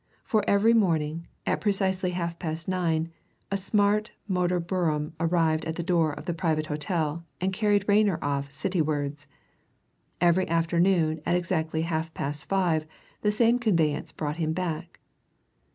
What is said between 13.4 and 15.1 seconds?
conveyance brought him back.